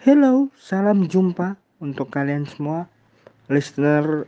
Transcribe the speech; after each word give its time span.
Hello, 0.00 0.48
salam 0.56 1.04
jumpa 1.04 1.60
untuk 1.76 2.08
kalian 2.08 2.48
semua 2.48 2.88
listener 3.52 4.24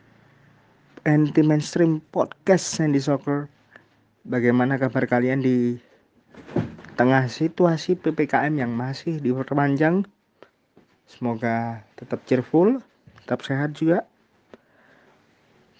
anti 1.08 1.40
mainstream 1.40 2.04
podcast 2.12 2.76
Sandy 2.76 3.00
Soccer. 3.00 3.48
Bagaimana 4.28 4.76
kabar 4.76 5.08
kalian 5.08 5.40
di 5.40 5.80
tengah 7.00 7.24
situasi 7.24 7.96
PPKM 7.96 8.52
yang 8.52 8.68
masih 8.76 9.16
diperpanjang? 9.16 10.04
Semoga 11.08 11.80
tetap 11.96 12.20
cheerful, 12.28 12.84
tetap 13.24 13.40
sehat 13.40 13.72
juga. 13.72 14.04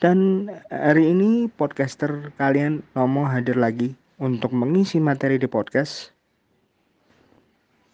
Dan 0.01 0.49
hari 0.73 1.13
ini 1.13 1.53
podcaster 1.53 2.33
kalian 2.41 2.81
Nomo 2.97 3.29
hadir 3.29 3.61
lagi 3.61 3.93
untuk 4.17 4.57
mengisi 4.57 4.97
materi 5.05 5.37
di 5.37 5.53
podcast 5.53 6.12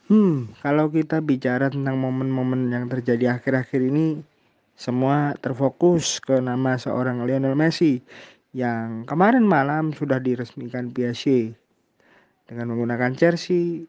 Hmm, 0.08 0.48
kalau 0.64 0.88
kita 0.88 1.20
bicara 1.20 1.68
tentang 1.68 2.00
momen-momen 2.00 2.72
yang 2.72 2.88
terjadi 2.88 3.36
akhir-akhir 3.36 3.92
ini, 3.92 4.24
semua 4.72 5.36
terfokus 5.36 6.16
ke 6.24 6.40
nama 6.40 6.80
seorang 6.80 7.28
Lionel 7.28 7.52
Messi 7.52 8.00
yang 8.56 9.04
kemarin 9.04 9.44
malam 9.44 9.92
sudah 9.92 10.16
diresmikan 10.16 10.96
PSG 10.96 11.52
dengan 12.48 12.72
menggunakan 12.72 13.12
jersey 13.20 13.84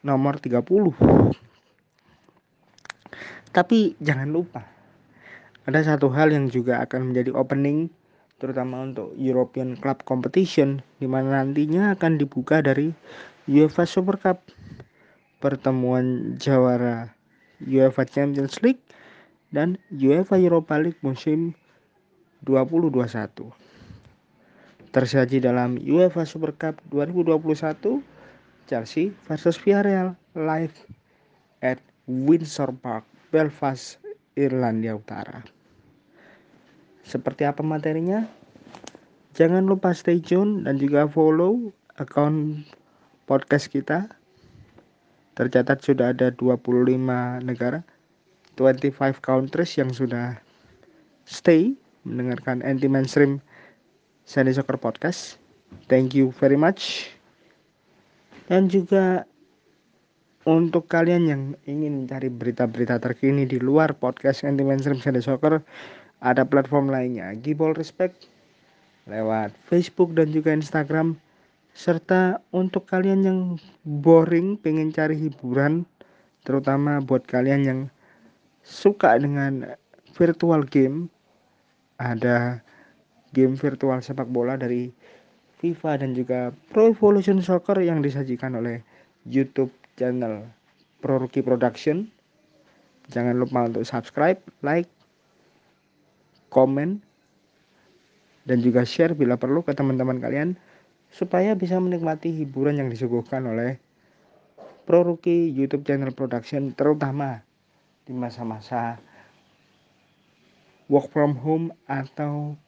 nomor 0.00 0.40
30. 0.40 0.96
Tapi 3.52 4.00
jangan 4.00 4.32
lupa, 4.32 4.64
ada 5.68 5.84
satu 5.84 6.08
hal 6.08 6.32
yang 6.32 6.48
juga 6.48 6.80
akan 6.80 7.12
menjadi 7.12 7.36
opening 7.36 7.92
terutama 8.40 8.80
untuk 8.80 9.12
European 9.20 9.76
Club 9.76 10.08
Competition 10.08 10.80
di 10.96 11.04
mana 11.04 11.44
nantinya 11.44 11.92
akan 11.92 12.16
dibuka 12.16 12.64
dari 12.64 12.96
UEFA 13.44 13.84
Super 13.84 14.16
Cup 14.16 14.40
pertemuan 15.40 16.36
jawara 16.36 17.16
UEFA 17.64 18.04
Champions 18.04 18.60
League 18.60 18.84
dan 19.50 19.80
UEFA 19.88 20.36
Europa 20.36 20.76
League 20.76 21.00
musim 21.00 21.56
2021. 22.44 23.48
Tersaji 24.90 25.38
dalam 25.40 25.80
UEFA 25.80 26.28
Super 26.28 26.52
Cup 26.56 26.76
2021, 26.92 28.04
Chelsea 28.68 29.16
versus 29.26 29.56
Villarreal 29.56 30.14
live 30.36 30.74
at 31.64 31.80
Windsor 32.04 32.74
Park, 32.76 33.06
Belfast, 33.32 34.02
Irlandia 34.34 34.98
Utara. 34.98 35.46
Seperti 37.06 37.46
apa 37.48 37.64
materinya? 37.64 38.26
Jangan 39.34 39.64
lupa 39.64 39.94
stay 39.94 40.18
tune 40.18 40.66
dan 40.66 40.76
juga 40.76 41.06
follow 41.06 41.70
akun 41.96 42.66
podcast 43.30 43.70
kita 43.70 44.19
tercatat 45.34 45.80
sudah 45.80 46.12
ada 46.12 46.34
25 46.34 46.76
negara 47.46 47.82
25 48.60 49.20
countries 49.24 49.72
yang 49.80 49.88
sudah 49.88 50.36
stay 51.24 51.72
mendengarkan 52.04 52.60
anti 52.60 52.90
mainstream 52.90 53.40
Sandy 54.28 54.52
Soccer 54.52 54.76
Podcast. 54.76 55.40
Thank 55.86 56.12
you 56.12 56.34
very 56.36 56.60
much. 56.60 57.08
Dan 58.50 58.66
juga 58.66 59.24
untuk 60.44 60.90
kalian 60.90 61.22
yang 61.30 61.42
ingin 61.68 62.04
mencari 62.04 62.28
berita-berita 62.32 62.98
terkini 62.98 63.46
di 63.46 63.62
luar 63.62 63.94
podcast 63.94 64.42
anti 64.42 64.66
mainstream 64.66 64.98
Sandy 64.98 65.22
Soccer 65.22 65.62
ada 66.20 66.42
platform 66.44 66.92
lainnya 66.92 67.32
Gibol 67.38 67.72
Respect 67.72 68.28
lewat 69.08 69.54
Facebook 69.68 70.12
dan 70.12 70.32
juga 70.34 70.52
Instagram 70.52 71.16
serta 71.72 72.42
untuk 72.50 72.86
kalian 72.90 73.20
yang 73.24 73.38
boring 73.86 74.58
pengen 74.58 74.90
cari 74.90 75.16
hiburan 75.16 75.86
terutama 76.42 76.98
buat 77.00 77.24
kalian 77.28 77.62
yang 77.62 77.80
suka 78.66 79.16
dengan 79.16 79.76
virtual 80.16 80.66
game 80.66 81.08
ada 82.00 82.60
game 83.36 83.54
virtual 83.54 84.02
sepak 84.02 84.26
bola 84.28 84.58
dari 84.58 84.90
FIFA 85.60 86.00
dan 86.00 86.16
juga 86.16 86.50
Pro 86.72 86.88
Evolution 86.88 87.44
Soccer 87.44 87.76
yang 87.84 88.00
disajikan 88.00 88.56
oleh 88.56 88.80
YouTube 89.28 89.70
channel 90.00 90.48
Pro 91.04 91.20
Rookie 91.20 91.44
Production. 91.44 92.08
Jangan 93.12 93.36
lupa 93.36 93.68
untuk 93.68 93.84
subscribe 93.84 94.40
like 94.64 94.88
komen 96.48 97.04
dan 98.48 98.64
juga 98.64 98.88
share 98.88 99.12
bila 99.12 99.36
perlu 99.36 99.60
ke 99.60 99.76
teman-teman 99.76 100.18
kalian 100.18 100.56
supaya 101.10 101.58
bisa 101.58 101.76
menikmati 101.82 102.30
hiburan 102.30 102.78
yang 102.78 102.88
disuguhkan 102.88 103.42
oleh 103.50 103.82
Pro 104.86 105.06
Rookie 105.06 105.50
YouTube 105.50 105.86
channel 105.86 106.14
production 106.14 106.74
terutama 106.74 107.42
di 108.06 108.14
masa-masa 108.14 108.98
work 110.90 111.10
from 111.14 111.38
home 111.38 111.70
atau 111.86 112.58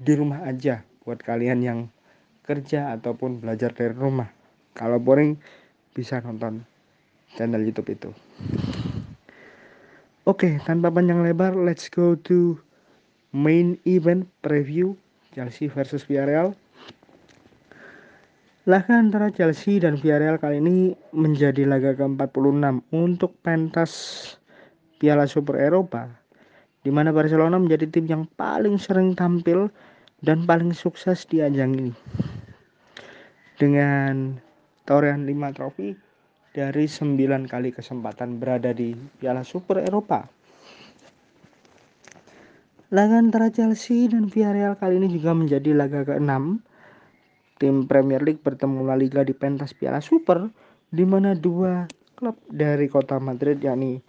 di 0.00 0.16
rumah 0.16 0.48
aja 0.48 0.86
buat 1.04 1.20
kalian 1.20 1.60
yang 1.60 1.80
kerja 2.48 2.96
ataupun 2.96 3.44
belajar 3.44 3.76
dari 3.76 3.92
rumah. 3.92 4.32
Kalau 4.72 4.96
boring 4.96 5.36
bisa 5.92 6.24
nonton 6.24 6.64
channel 7.36 7.60
YouTube 7.60 7.92
itu. 7.92 8.10
Oke, 10.24 10.60
tanpa 10.64 10.88
panjang 10.92 11.24
lebar, 11.24 11.56
let's 11.56 11.88
go 11.92 12.16
to 12.16 12.56
main 13.32 13.76
event 13.84 14.28
preview 14.40 14.96
Chelsea 15.36 15.68
versus 15.68 16.04
Villarreal. 16.04 16.56
Laga 18.68 19.00
antara 19.00 19.32
Chelsea 19.32 19.80
dan 19.80 19.96
Villarreal 19.96 20.36
kali 20.36 20.60
ini 20.60 20.92
menjadi 21.16 21.64
laga 21.64 21.96
ke-46 21.96 22.84
untuk 22.92 23.32
pentas 23.40 23.92
Piala 25.00 25.24
Super 25.24 25.56
Eropa 25.56 26.04
di 26.84 26.92
mana 26.92 27.08
Barcelona 27.08 27.56
menjadi 27.56 27.88
tim 27.88 28.04
yang 28.04 28.28
paling 28.36 28.76
sering 28.76 29.16
tampil 29.16 29.72
dan 30.20 30.44
paling 30.44 30.76
sukses 30.76 31.24
di 31.24 31.40
ajang 31.40 31.80
ini. 31.80 31.96
Dengan 33.56 34.36
torehan 34.84 35.24
5 35.24 35.56
trofi 35.56 35.96
dari 36.52 36.84
9 36.84 37.48
kali 37.48 37.72
kesempatan 37.72 38.36
berada 38.36 38.76
di 38.76 38.92
Piala 38.92 39.48
Super 39.48 39.80
Eropa. 39.80 40.28
Laga 42.92 43.16
antara 43.16 43.48
Chelsea 43.48 44.12
dan 44.12 44.28
Villarreal 44.28 44.76
kali 44.76 45.00
ini 45.00 45.08
juga 45.08 45.32
menjadi 45.32 45.72
laga 45.72 46.04
ke-6 46.04 46.67
tim 47.58 47.84
Premier 47.90 48.22
League 48.22 48.40
bertemu 48.40 48.86
La 48.86 48.94
Liga 48.94 49.26
di 49.26 49.34
pentas 49.34 49.74
Piala 49.74 49.98
Super 49.98 50.46
di 50.88 51.04
mana 51.04 51.34
dua 51.36 51.84
klub 52.16 52.38
dari 52.48 52.88
kota 52.88 53.20
Madrid 53.20 53.60
yakni 53.60 54.00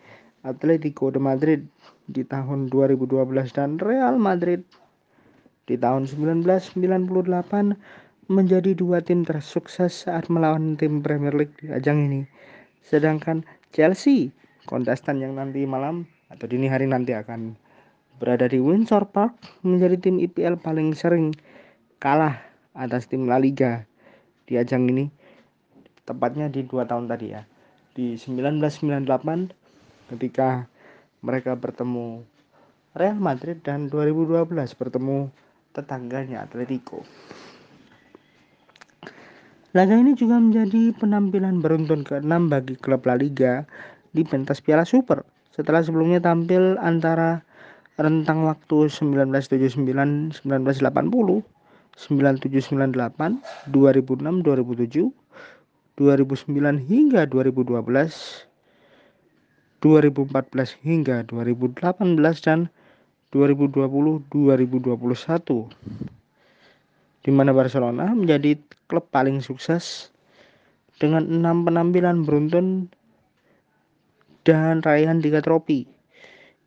Atletico 0.46 1.12
de 1.12 1.20
Madrid 1.20 1.62
di 2.08 2.24
tahun 2.24 2.72
2012 2.72 3.30
dan 3.52 3.76
Real 3.78 4.16
Madrid 4.16 4.64
di 5.68 5.76
tahun 5.78 6.08
1998 6.10 6.80
menjadi 8.30 8.72
dua 8.78 9.02
tim 9.02 9.26
tersukses 9.26 10.06
saat 10.06 10.30
melawan 10.30 10.78
tim 10.78 11.02
Premier 11.06 11.34
League 11.34 11.54
di 11.62 11.70
ajang 11.70 12.10
ini. 12.10 12.22
Sedangkan 12.82 13.46
Chelsea, 13.74 14.34
kontestan 14.66 15.22
yang 15.22 15.38
nanti 15.38 15.66
malam 15.66 16.10
atau 16.34 16.46
dini 16.50 16.70
hari 16.70 16.90
nanti 16.90 17.14
akan 17.14 17.54
berada 18.18 18.50
di 18.50 18.58
Windsor 18.58 19.10
Park 19.10 19.38
menjadi 19.62 19.98
tim 19.98 20.18
IPL 20.18 20.62
paling 20.62 20.94
sering 20.98 21.34
kalah 22.02 22.49
atas 22.74 23.10
tim 23.10 23.26
La 23.30 23.42
Liga 23.42 23.86
di 24.50 24.58
ajang 24.58 24.90
ini. 24.90 25.10
Tepatnya 26.06 26.50
di 26.50 26.66
dua 26.66 26.90
tahun 26.90 27.06
tadi 27.06 27.28
ya. 27.34 27.46
Di 27.94 28.18
1998 28.18 30.14
ketika 30.14 30.66
mereka 31.22 31.54
bertemu 31.54 32.26
Real 32.98 33.20
Madrid 33.22 33.62
dan 33.62 33.92
2012 33.94 34.50
bertemu 34.74 35.30
tetangganya 35.78 36.42
Atletico. 36.44 37.06
Laga 39.78 39.94
ini 39.94 40.18
juga 40.18 40.42
menjadi 40.42 40.98
penampilan 40.98 41.62
beruntun 41.62 42.02
ke-6 42.02 42.50
bagi 42.50 42.74
klub 42.74 43.06
La 43.06 43.14
Liga 43.14 43.70
di 44.10 44.26
pentas 44.26 44.66
Piala 44.66 44.82
Super. 44.82 45.22
Setelah 45.54 45.86
sebelumnya 45.86 46.18
tampil 46.18 46.82
antara 46.82 47.46
rentang 48.02 48.50
waktu 48.50 48.90
1979-1980 48.90 50.42
9798, 52.00 53.44
2006, 53.68 54.40
2007, 54.48 55.12
2009 56.00 56.80
hingga 56.88 57.28
2012, 57.28 58.48
2014 59.84 60.80
hingga 60.80 61.28
2018 61.28 62.48
dan 62.48 62.72
2020 63.36 64.24
2021 64.32 65.70
di 67.20 67.32
mana 67.36 67.52
Barcelona 67.52 68.12
menjadi 68.16 68.56
klub 68.88 69.06
paling 69.12 69.44
sukses 69.44 70.12
dengan 71.00 71.28
enam 71.28 71.68
penampilan 71.68 72.24
beruntun 72.24 72.92
dan 74.48 74.80
raihan 74.84 75.20
tiga 75.20 75.44
trofi 75.44 75.86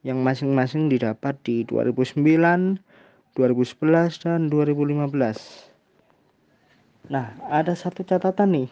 yang 0.03 0.21
masing-masing 0.21 0.91
didapat 0.91 1.39
di 1.47 1.63
2009, 1.67 2.79
2011 3.35 4.25
dan 4.25 4.53
2015. 4.53 5.09
Nah, 7.09 7.33
ada 7.49 7.73
satu 7.73 8.05
catatan 8.05 8.53
nih. 8.53 8.71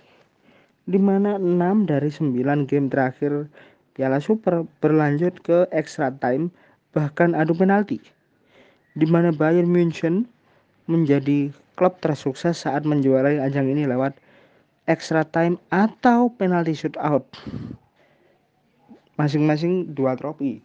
Di 0.85 0.99
mana 1.01 1.37
6 1.41 1.89
dari 1.89 2.11
9 2.13 2.69
game 2.69 2.89
terakhir 2.89 3.49
Piala 3.97 4.21
Super 4.23 4.65
berlanjut 4.81 5.41
ke 5.45 5.69
extra 5.75 6.09
time 6.15 6.49
bahkan 6.91 7.37
adu 7.37 7.55
penalti 7.55 8.03
di 8.99 9.07
mana 9.07 9.31
Bayern 9.31 9.71
Munchen 9.71 10.27
menjadi 10.91 11.55
klub 11.79 12.03
tersukses 12.03 12.67
saat 12.67 12.83
menjuarai 12.83 13.39
ajang 13.39 13.71
ini 13.71 13.87
lewat 13.87 14.19
extra 14.91 15.23
time 15.23 15.55
atau 15.71 16.35
penalti 16.35 16.75
shootout. 16.75 17.23
Masing-masing 19.15 19.95
dua 19.95 20.19
trofi 20.19 20.65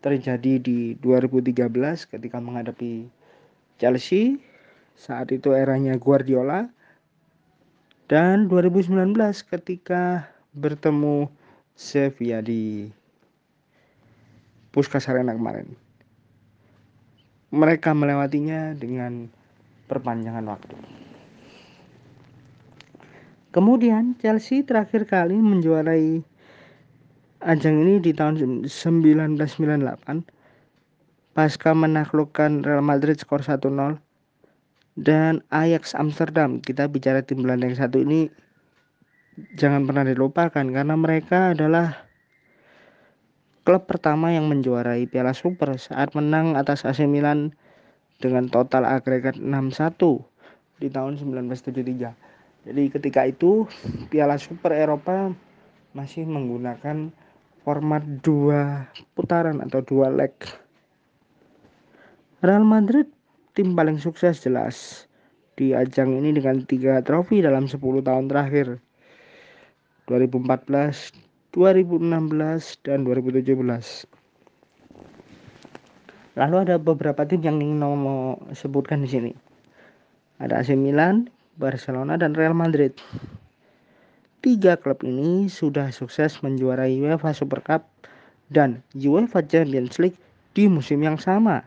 terjadi 0.00 0.62
di 0.62 0.94
2013 1.02 1.68
ketika 2.08 2.38
menghadapi 2.38 3.10
Chelsea 3.78 4.42
saat 4.98 5.30
itu 5.30 5.54
eranya 5.54 5.94
Guardiola 5.94 6.66
dan 8.10 8.50
2019 8.50 9.14
ketika 9.46 10.26
bertemu 10.50 11.30
Sevilla 11.78 12.42
di 12.42 12.90
Puskas 14.74 15.06
Arena 15.06 15.30
kemarin. 15.30 15.78
Mereka 17.54 17.94
melewatinya 17.94 18.74
dengan 18.74 19.30
perpanjangan 19.86 20.44
waktu. 20.50 20.76
Kemudian 23.54 24.18
Chelsea 24.20 24.66
terakhir 24.66 25.06
kali 25.08 25.38
menjuarai 25.38 26.20
ajang 27.46 27.76
ini 27.86 28.02
di 28.02 28.12
tahun 28.12 28.66
1998 28.66 30.37
pasca 31.38 31.70
menaklukkan 31.70 32.66
Real 32.66 32.82
Madrid 32.82 33.14
skor 33.14 33.46
1-0 33.46 33.70
dan 34.98 35.46
Ajax 35.54 35.94
Amsterdam. 35.94 36.58
Kita 36.58 36.90
bicara 36.90 37.22
tim 37.22 37.46
Belanda 37.46 37.70
yang 37.70 37.78
satu 37.78 38.02
ini 38.02 38.26
jangan 39.54 39.86
pernah 39.86 40.02
dilupakan 40.02 40.66
karena 40.66 40.98
mereka 40.98 41.54
adalah 41.54 41.94
klub 43.62 43.86
pertama 43.86 44.34
yang 44.34 44.50
menjuarai 44.50 45.06
Piala 45.06 45.30
Super 45.30 45.78
saat 45.78 46.10
menang 46.18 46.58
atas 46.58 46.82
AC 46.82 47.06
Milan 47.06 47.54
dengan 48.18 48.50
total 48.50 48.82
agregat 48.82 49.38
6-1 49.38 49.94
di 50.82 50.90
tahun 50.90 51.22
1973. 51.22 52.66
Jadi 52.66 52.82
ketika 52.90 53.30
itu 53.30 53.62
Piala 54.10 54.42
Super 54.42 54.74
Eropa 54.74 55.30
masih 55.94 56.26
menggunakan 56.26 57.14
format 57.62 58.02
dua 58.26 58.90
putaran 59.14 59.62
atau 59.62 59.86
dua 59.86 60.10
leg. 60.10 60.34
Real 62.38 62.62
Madrid 62.62 63.10
tim 63.58 63.74
paling 63.74 63.98
sukses 63.98 64.38
jelas 64.38 65.10
di 65.58 65.74
ajang 65.74 66.22
ini 66.22 66.38
dengan 66.38 66.62
tiga 66.70 67.02
trofi 67.02 67.42
dalam 67.42 67.66
10 67.66 67.82
tahun 67.82 68.30
terakhir 68.30 68.78
2014, 70.06 71.18
2016, 71.50 72.86
dan 72.86 73.02
2017. 73.02 73.42
Lalu 76.38 76.56
ada 76.62 76.78
beberapa 76.78 77.26
tim 77.26 77.42
yang 77.42 77.58
ingin 77.58 77.82
mau 77.82 78.38
sebutkan 78.54 79.02
di 79.02 79.10
sini. 79.10 79.32
Ada 80.38 80.62
AC 80.62 80.78
Milan, 80.78 81.26
Barcelona, 81.58 82.14
dan 82.14 82.38
Real 82.38 82.54
Madrid. 82.54 82.94
Tiga 84.46 84.78
klub 84.78 85.02
ini 85.02 85.50
sudah 85.50 85.90
sukses 85.90 86.38
menjuarai 86.46 87.02
UEFA 87.02 87.34
Super 87.34 87.66
Cup 87.66 87.90
dan 88.46 88.86
UEFA 88.94 89.42
Champions 89.42 89.98
League 89.98 90.22
di 90.54 90.70
musim 90.70 91.02
yang 91.02 91.18
sama. 91.18 91.66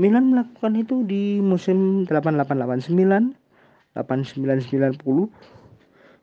Milan 0.00 0.32
melakukan 0.32 0.72
itu 0.72 1.04
di 1.04 1.44
musim 1.44 2.08
8889, 2.08 3.36
8990, 3.92 5.28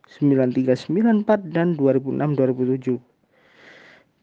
9394 0.10 1.54
dan 1.54 1.77
2006-2007. 1.77 2.98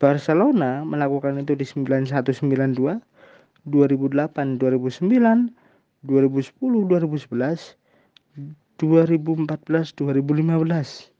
Barcelona 0.03 0.83
melakukan 0.83 1.39
itu 1.39 1.55
di 1.55 1.63
9192, 1.63 2.99
2008, 3.71 4.59
2009, 4.59 5.55
2010, 6.03 6.91
2011, 6.91 7.79
2014 8.77 9.97
2015 9.97 11.17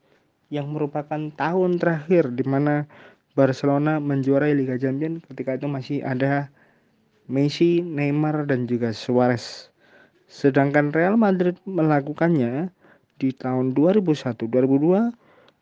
yang 0.53 0.67
merupakan 0.69 1.21
tahun 1.33 1.81
terakhir 1.81 2.29
di 2.37 2.45
mana 2.45 2.85
Barcelona 3.33 3.97
menjuarai 3.97 4.53
Liga 4.53 4.77
Champions 4.77 5.25
ketika 5.25 5.57
itu 5.57 5.65
masih 5.65 6.05
ada 6.05 6.53
Messi, 7.27 7.83
Neymar 7.83 8.47
dan 8.47 8.71
juga 8.71 8.95
Suarez. 8.95 9.67
Sedangkan 10.31 10.95
Real 10.95 11.19
Madrid 11.19 11.59
melakukannya 11.67 12.71
di 13.19 13.35
tahun 13.35 13.75
2001, 13.75 14.47
2002, 14.47 15.11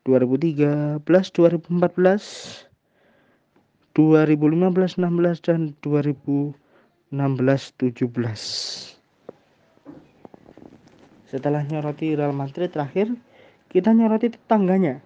2013, 0.06 1.02
2014, 1.02 2.70
2015, 3.98 5.02
16 5.02 5.42
dan 5.42 5.74
2016, 5.82 6.54
17. 7.10 8.96
Setelah 11.26 11.66
nyoroti 11.66 12.14
Real 12.14 12.38
Madrid 12.38 12.70
terakhir, 12.70 13.10
kita 13.74 13.90
nyoroti 13.90 14.38
tetangganya. 14.38 15.02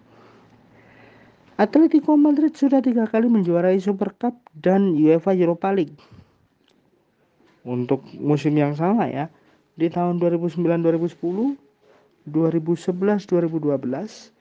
Atletico 1.60 2.16
Madrid 2.16 2.56
sudah 2.56 2.80
tiga 2.80 3.04
kali 3.08 3.28
menjuarai 3.28 3.80
Super 3.84 4.16
Cup 4.16 4.36
dan 4.56 4.96
UEFA 4.96 5.36
Europa 5.36 5.72
League. 5.72 5.96
Untuk 7.68 8.08
musim 8.16 8.56
yang 8.56 8.72
sama 8.76 9.08
ya, 9.12 9.28
di 9.76 9.90
tahun 9.92 10.20
2009-2010, 10.20 11.58
2011-2012, 12.28 14.32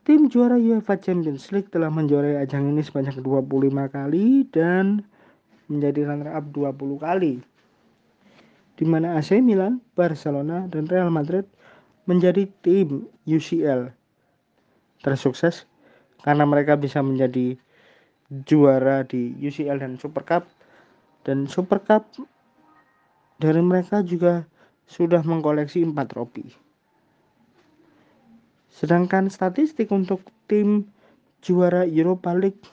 Tim 0.00 0.32
juara 0.32 0.56
UEFA 0.56 0.96
Champions 0.96 1.52
League 1.52 1.68
telah 1.68 1.92
menjuarai 1.92 2.40
ajang 2.40 2.72
ini 2.72 2.80
sebanyak 2.80 3.20
25 3.20 3.68
kali 3.92 4.48
dan 4.48 5.04
menjadi 5.68 6.08
runner 6.08 6.32
up 6.32 6.48
20 6.48 7.04
kali. 7.04 7.44
Di 8.80 8.88
mana 8.88 9.20
AC 9.20 9.36
Milan, 9.44 9.84
Barcelona, 9.92 10.64
dan 10.72 10.88
Real 10.88 11.12
Madrid 11.12 11.44
menjadi 12.08 12.48
tim 12.64 13.04
UCL 13.28 13.92
tersukses 15.04 15.68
karena 16.24 16.48
mereka 16.48 16.80
bisa 16.80 17.04
menjadi 17.04 17.60
juara 18.48 19.04
di 19.04 19.36
UCL 19.36 19.84
dan 19.84 20.00
Super 20.00 20.24
Cup 20.24 20.44
dan 21.28 21.44
Super 21.44 21.84
Cup 21.84 22.08
dari 23.36 23.60
mereka 23.60 24.00
juga 24.00 24.48
sudah 24.88 25.20
mengkoleksi 25.24 25.84
4 25.84 25.96
trofi. 26.08 26.48
Sedangkan 28.72 29.28
statistik 29.28 29.92
untuk 29.92 30.24
tim 30.48 30.88
juara 31.44 31.84
Europa 31.84 32.32
League 32.32 32.64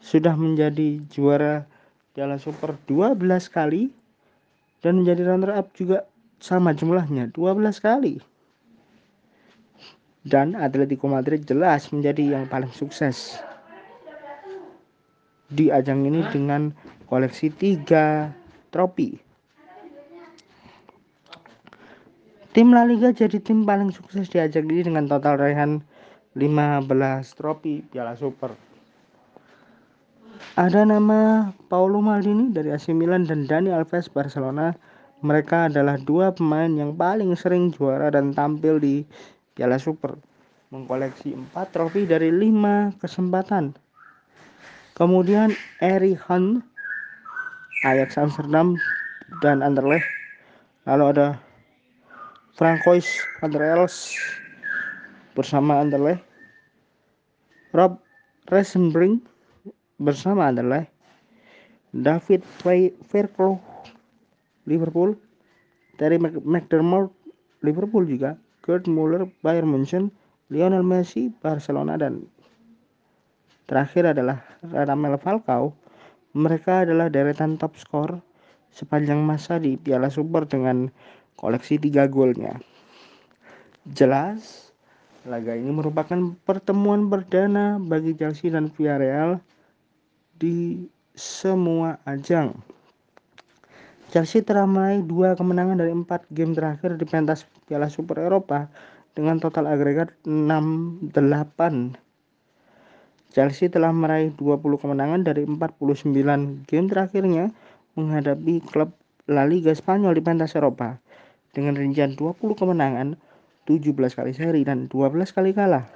sudah 0.00 0.34
menjadi 0.34 1.00
juara 1.12 1.68
Piala 2.12 2.36
Super 2.36 2.76
12 2.88 3.20
kali 3.48 4.01
dan 4.82 5.02
menjadi 5.02 5.30
runner 5.30 5.54
up 5.54 5.70
juga 5.78 6.04
sama 6.42 6.74
jumlahnya 6.74 7.30
12 7.32 7.78
kali. 7.78 8.18
Dan 10.22 10.54
Atletico 10.54 11.10
Madrid 11.10 11.42
jelas 11.46 11.90
menjadi 11.90 12.38
yang 12.38 12.44
paling 12.46 12.70
sukses 12.70 13.42
di 15.50 15.70
ajang 15.70 16.06
ini 16.06 16.22
dengan 16.30 16.70
koleksi 17.10 17.50
3 17.50 18.30
trofi. 18.70 19.18
Tim 22.52 22.68
La 22.68 22.84
Liga 22.84 23.08
jadi 23.16 23.40
tim 23.40 23.64
paling 23.64 23.96
sukses 23.96 24.28
di 24.28 24.36
ajang 24.36 24.68
ini 24.68 24.84
dengan 24.84 25.08
total 25.08 25.40
raihan 25.40 25.80
15 26.36 26.84
trofi 27.32 27.80
Piala 27.80 28.12
Super. 28.12 28.71
Ada 30.58 30.82
nama 30.82 31.54
Paulo 31.70 32.02
Maldini 32.02 32.50
dari 32.50 32.74
AC 32.74 32.90
Milan 32.90 33.30
dan 33.30 33.46
Dani 33.46 33.70
Alves 33.70 34.10
Barcelona. 34.10 34.74
Mereka 35.22 35.70
adalah 35.70 35.94
dua 36.02 36.34
pemain 36.34 36.66
yang 36.66 36.98
paling 36.98 37.38
sering 37.38 37.70
juara 37.70 38.10
dan 38.10 38.34
tampil 38.34 38.82
di 38.82 39.06
Piala 39.54 39.78
Super. 39.78 40.18
Mengkoleksi 40.74 41.38
4 41.54 41.54
trofi 41.70 42.10
dari 42.10 42.34
5 42.34 42.98
kesempatan. 42.98 43.70
Kemudian 44.98 45.54
Eri 45.78 46.18
Hunt, 46.18 46.66
Ajax 47.86 48.18
Amsterdam 48.18 48.74
dan 49.46 49.62
Anderlecht. 49.62 50.10
Lalu 50.90 51.04
ada 51.14 51.38
Francois 52.58 53.06
Andreels 53.46 54.18
bersama 55.38 55.78
Anderlecht, 55.78 56.26
Rob 57.72 58.02
Resenbrink 58.50 59.31
bersama 59.98 60.48
Anderlecht, 60.48 60.92
David 61.92 62.40
Fairclough 63.04 63.60
Liverpool, 64.64 65.18
Terry 66.00 66.16
McDermott 66.22 67.12
Liverpool 67.60 68.08
juga, 68.08 68.38
Kurt 68.62 68.88
Muller 68.88 69.28
Bayern 69.42 69.68
Munchen, 69.68 70.08
Lionel 70.48 70.86
Messi 70.86 71.28
Barcelona 71.42 71.98
dan 71.98 72.24
terakhir 73.66 74.12
adalah 74.16 74.40
Radamel 74.64 75.18
Falcao. 75.18 75.74
Mereka 76.32 76.88
adalah 76.88 77.12
deretan 77.12 77.60
top 77.60 77.76
skor 77.76 78.24
sepanjang 78.72 79.20
masa 79.20 79.60
di 79.60 79.76
Piala 79.76 80.08
Super 80.08 80.48
dengan 80.48 80.88
koleksi 81.36 81.76
3 81.76 82.08
golnya. 82.08 82.56
Jelas, 83.92 84.72
laga 85.28 85.52
ini 85.52 85.68
merupakan 85.68 86.32
pertemuan 86.48 87.10
perdana 87.12 87.76
bagi 87.76 88.16
Chelsea 88.16 88.48
dan 88.48 88.72
Villarreal 88.72 89.42
di 90.36 90.88
semua 91.12 92.00
ajang. 92.08 92.56
Chelsea 94.12 94.44
telah 94.44 94.68
meraih 94.68 95.00
dua 95.00 95.32
kemenangan 95.32 95.80
dari 95.80 95.92
empat 95.92 96.28
game 96.28 96.52
terakhir 96.52 97.00
di 97.00 97.08
pentas 97.08 97.48
Piala 97.64 97.88
Super 97.88 98.20
Eropa 98.20 98.68
dengan 99.16 99.40
total 99.40 99.68
agregat 99.72 100.12
6-8. 100.28 101.96
Chelsea 103.32 103.72
telah 103.72 103.88
meraih 103.88 104.28
20 104.36 104.60
kemenangan 104.76 105.24
dari 105.24 105.48
49 105.48 106.12
game 106.68 106.86
terakhirnya 106.92 107.48
menghadapi 107.96 108.60
klub 108.68 108.92
La 109.24 109.48
Liga 109.48 109.72
Spanyol 109.72 110.20
di 110.20 110.22
pentas 110.24 110.52
Eropa 110.52 111.00
dengan 111.56 111.76
rincian 111.76 112.12
20 112.16 112.36
kemenangan, 112.52 113.16
17 113.68 113.96
kali 114.12 114.32
seri 114.36 114.60
dan 114.64 114.88
12 114.92 115.32
kali 115.32 115.56
kalah. 115.56 115.88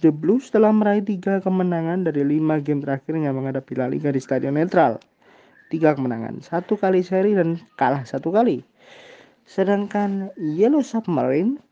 The 0.00 0.08
Blues 0.08 0.48
telah 0.48 0.72
meraih 0.72 1.04
3 1.04 1.44
kemenangan 1.44 2.08
dari 2.08 2.24
5 2.24 2.64
game 2.64 2.80
terakhirnya 2.80 3.36
menghadapi 3.36 3.72
La 3.76 3.86
Liga 3.86 4.08
di 4.08 4.20
stadion 4.20 4.56
netral 4.56 4.96
tiga 5.70 5.94
kemenangan, 5.94 6.42
satu 6.42 6.74
kali 6.74 7.00
seri 7.00 7.32
dan 7.32 7.56
kalah 7.78 8.02
satu 8.02 8.34
kali. 8.34 8.60
Sedangkan 9.46 10.34
Yellow 10.36 10.82
Submarine 10.82 11.62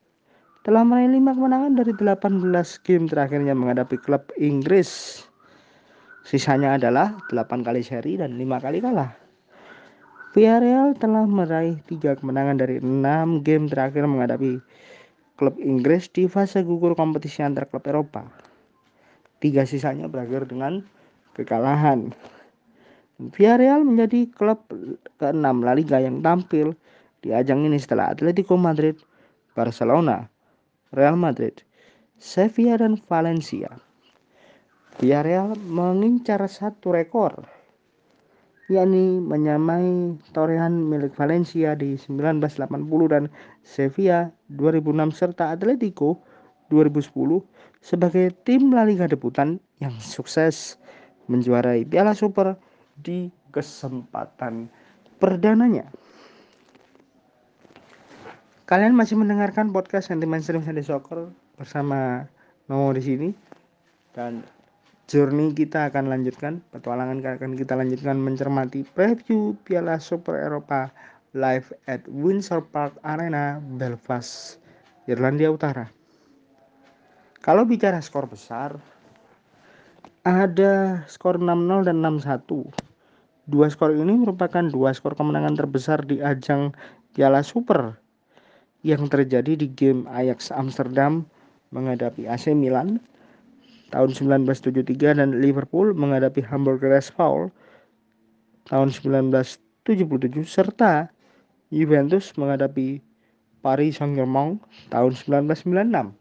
telah 0.62 0.86
meraih 0.86 1.10
lima 1.10 1.34
kemenangan 1.34 1.74
dari 1.74 1.92
18 1.92 2.46
game 2.86 3.10
terakhirnya 3.10 3.52
menghadapi 3.58 3.98
klub 3.98 4.22
Inggris. 4.38 5.22
Sisanya 6.22 6.78
adalah 6.78 7.18
8 7.34 7.66
kali 7.66 7.82
seri 7.82 8.14
dan 8.16 8.38
5 8.38 8.64
kali 8.64 8.78
kalah. 8.78 9.10
Villarreal 10.32 10.94
telah 10.94 11.26
meraih 11.26 11.82
3 11.90 12.22
kemenangan 12.22 12.56
dari 12.60 12.78
6 12.78 13.42
game 13.42 13.66
terakhir 13.66 14.06
menghadapi 14.06 14.62
klub 15.38 15.54
Inggris 15.62 16.10
di 16.10 16.26
fase 16.26 16.66
gugur 16.66 16.98
kompetisi 16.98 17.46
antar 17.46 17.70
klub 17.70 17.86
Eropa. 17.86 18.26
Tiga 19.38 19.62
sisanya 19.62 20.10
berakhir 20.10 20.50
dengan 20.50 20.82
kekalahan. 21.38 22.10
Villarreal 23.18 23.86
menjadi 23.86 24.26
klub 24.34 24.66
ke-6 25.22 25.46
La 25.62 25.72
Liga 25.78 26.02
yang 26.02 26.18
tampil 26.18 26.74
di 27.22 27.30
ajang 27.30 27.62
ini 27.70 27.78
setelah 27.78 28.10
Atletico 28.10 28.58
Madrid, 28.58 28.98
Barcelona, 29.54 30.26
Real 30.90 31.14
Madrid, 31.14 31.62
Sevilla 32.18 32.82
dan 32.82 32.98
Valencia. 33.06 33.78
Villarreal 34.98 35.54
mengincar 35.54 36.42
satu 36.50 36.90
rekor 36.90 37.57
yakni 38.68 39.16
menyamai 39.24 40.12
torehan 40.36 40.76
milik 40.76 41.16
Valencia 41.16 41.72
di 41.72 41.96
1980 41.96 42.68
dan 43.08 43.32
Sevilla 43.64 44.28
2006 44.52 45.16
serta 45.16 45.56
Atletico 45.56 46.20
2010 46.68 47.40
sebagai 47.80 48.28
tim 48.44 48.68
La 48.76 48.84
Liga 48.84 49.08
debutan 49.08 49.56
yang 49.80 49.96
sukses 49.96 50.76
menjuarai 51.32 51.88
Piala 51.88 52.12
Super 52.12 52.60
di 53.00 53.32
kesempatan 53.56 54.68
perdananya. 55.16 55.88
Kalian 58.68 58.92
masih 58.92 59.16
mendengarkan 59.16 59.72
podcast 59.72 60.12
Sentimen 60.12 60.44
Stream 60.44 60.60
Sunday 60.60 60.84
Soccer 60.84 61.32
bersama 61.56 62.28
Nomo 62.68 62.92
di 62.92 63.00
sini 63.00 63.28
dan 64.12 64.44
journey 65.08 65.56
kita 65.56 65.88
akan 65.88 66.12
lanjutkan 66.12 66.60
petualangan 66.68 67.24
akan 67.24 67.56
kita 67.56 67.72
lanjutkan 67.72 68.20
mencermati 68.20 68.84
preview 68.92 69.56
Piala 69.64 69.96
Super 69.96 70.36
Eropa 70.36 70.92
live 71.32 71.72
at 71.88 72.04
Windsor 72.04 72.60
Park 72.60 72.92
Arena 73.08 73.56
Belfast 73.80 74.60
Irlandia 75.08 75.48
Utara. 75.48 75.88
Kalau 77.40 77.64
bicara 77.64 78.04
skor 78.04 78.28
besar 78.28 78.76
ada 80.28 81.00
skor 81.08 81.40
6-0 81.40 81.88
dan 81.88 82.04
6-1 82.04 82.68
Dua 83.48 83.64
skor 83.72 83.96
ini 83.96 84.12
merupakan 84.12 84.60
dua 84.60 84.92
skor 84.92 85.16
kemenangan 85.16 85.56
terbesar 85.56 86.04
di 86.04 86.20
ajang 86.20 86.76
Piala 87.16 87.40
Super 87.40 87.96
yang 88.84 89.08
terjadi 89.08 89.56
di 89.56 89.72
game 89.72 90.04
Ajax 90.04 90.52
Amsterdam 90.52 91.24
menghadapi 91.72 92.28
AC 92.28 92.52
Milan 92.52 93.00
tahun 93.88 94.12
1973 94.12 95.18
dan 95.18 95.40
Liverpool 95.40 95.96
menghadapi 95.96 96.44
Hamburg 96.44 96.84
Foul 97.12 97.48
tahun 98.68 98.92
1977 98.92 100.44
serta 100.44 101.08
Juventus 101.72 102.36
menghadapi 102.36 103.00
Paris 103.64 104.00
Saint-Germain 104.00 104.60
tahun 104.92 105.12
1996. 105.44 106.12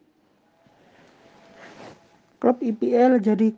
Klub 2.38 2.58
IPL 2.62 3.20
jadi 3.20 3.50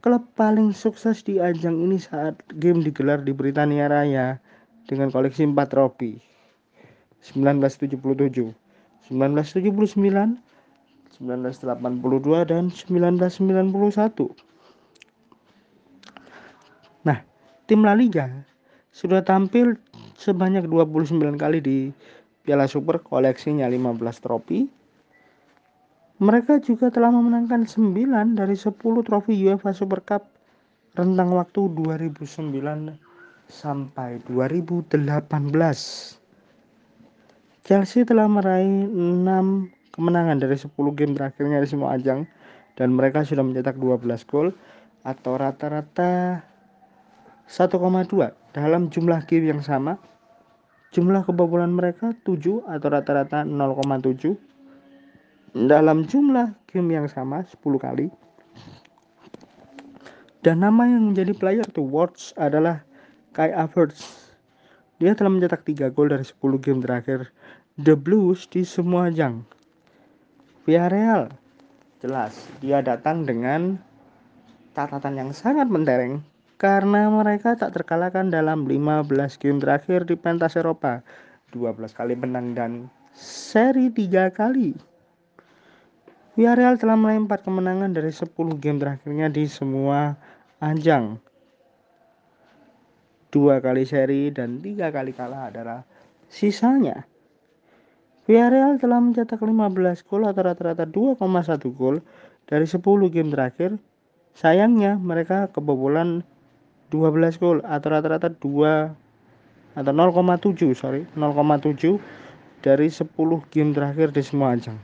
klub 0.00 0.24
paling 0.36 0.72
sukses 0.72 1.20
di 1.24 1.40
ajang 1.40 1.76
ini 1.88 2.00
saat 2.00 2.36
game 2.56 2.80
digelar 2.80 3.20
di 3.20 3.32
Britania 3.36 3.88
Raya 3.88 4.40
dengan 4.88 5.12
koleksi 5.12 5.44
4 5.44 5.56
trofi 5.68 6.20
1977, 7.20 8.56
1979, 9.12 10.40
1982 11.20 12.48
dan 12.48 12.72
1991. 12.72 14.32
Nah, 17.06 17.18
tim 17.68 17.80
La 17.84 17.94
Liga 17.94 18.28
sudah 18.90 19.22
tampil 19.22 19.76
sebanyak 20.16 20.66
29 20.66 21.36
kali 21.36 21.60
di 21.62 21.78
Piala 22.42 22.66
Super 22.66 22.98
koleksinya 23.04 23.68
15 23.68 24.24
trofi 24.24 24.80
mereka 26.20 26.60
juga 26.60 26.92
telah 26.92 27.08
memenangkan 27.08 27.64
9 27.64 28.36
dari 28.36 28.52
10 28.52 28.76
trofi 29.08 29.32
UEFA 29.40 29.72
Super 29.72 30.04
Cup 30.04 30.28
rentang 30.92 31.32
waktu 31.32 31.72
2009 31.72 32.52
sampai 33.48 34.20
2018. 34.28 35.00
Chelsea 37.64 38.04
telah 38.04 38.28
meraih 38.28 38.84
6 38.84 39.79
kemenangan 40.00 40.40
dari 40.40 40.56
10 40.56 40.72
game 40.96 41.12
terakhirnya 41.12 41.60
di 41.60 41.68
semua 41.68 41.92
ajang 42.00 42.24
dan 42.80 42.96
mereka 42.96 43.20
sudah 43.20 43.44
mencetak 43.44 43.76
12 43.76 44.08
gol 44.24 44.56
atau 45.04 45.36
rata-rata 45.36 46.40
1,2 47.44 48.32
dalam 48.56 48.88
jumlah 48.88 49.20
game 49.28 49.52
yang 49.52 49.60
sama. 49.60 50.00
Jumlah 50.96 51.28
kebobolan 51.28 51.76
mereka 51.76 52.16
7 52.24 52.64
atau 52.64 52.88
rata-rata 52.88 53.44
0,7 53.44 54.40
dalam 55.68 56.08
jumlah 56.08 56.56
game 56.72 56.96
yang 56.96 57.04
sama 57.04 57.44
10 57.44 57.60
kali. 57.76 58.08
Dan 60.40 60.64
nama 60.64 60.88
yang 60.88 61.12
menjadi 61.12 61.36
player 61.36 61.68
to 61.68 61.84
watch 61.84 62.32
adalah 62.40 62.80
Kai 63.36 63.52
Havertz. 63.52 64.32
Dia 64.96 65.12
telah 65.12 65.28
mencetak 65.28 65.68
3 65.68 65.92
gol 65.92 66.08
dari 66.08 66.24
10 66.24 66.56
game 66.64 66.80
terakhir 66.80 67.28
The 67.76 67.92
Blues 67.92 68.48
di 68.48 68.64
semua 68.64 69.12
ajang. 69.12 69.59
Villarreal 70.68 71.32
jelas 72.04 72.36
dia 72.60 72.84
datang 72.84 73.24
dengan 73.24 73.80
catatan 74.76 75.16
yang 75.16 75.30
sangat 75.32 75.68
mentereng 75.72 76.20
karena 76.60 77.08
mereka 77.08 77.56
tak 77.56 77.72
terkalahkan 77.72 78.28
dalam 78.28 78.68
15 78.68 79.08
game 79.40 79.56
terakhir 79.56 80.04
di 80.04 80.20
pentas 80.20 80.60
Eropa. 80.60 81.00
12 81.56 81.96
kali 81.96 82.14
menang 82.14 82.52
dan 82.52 82.72
seri 83.16 83.88
3 83.88 84.28
kali. 84.30 84.76
Villarreal 86.36 86.76
telah 86.76 86.94
4 86.94 87.26
kemenangan 87.26 87.90
dari 87.90 88.12
10 88.12 88.28
game 88.60 88.78
terakhirnya 88.78 89.32
di 89.32 89.48
semua 89.48 90.14
ajang. 90.60 91.16
Dua 93.32 93.62
kali 93.62 93.86
seri 93.88 94.28
dan 94.34 94.58
tiga 94.58 94.90
kali 94.90 95.14
kalah 95.14 95.48
adalah 95.48 95.86
sisanya. 96.26 97.09
Villarreal 98.30 98.78
telah 98.78 99.02
mencetak 99.02 99.42
15 99.42 100.06
gol 100.06 100.22
atau 100.22 100.46
rata-rata 100.46 100.86
2,1 100.86 101.18
gol 101.74 101.98
dari 102.46 102.62
10 102.62 102.78
game 103.10 103.34
terakhir. 103.34 103.74
Sayangnya 104.38 104.94
mereka 104.94 105.50
kebobolan 105.50 106.22
12 106.94 107.42
gol 107.42 107.58
atau 107.66 107.90
rata-rata 107.90 108.30
2 108.30 109.74
atau 109.74 109.90
0,7 109.90 110.78
sorry 110.78 111.10
0,7 111.18 111.98
dari 112.62 112.86
10 112.86 113.10
game 113.50 113.74
terakhir 113.74 114.14
di 114.14 114.22
semua 114.22 114.54
ajang. 114.54 114.78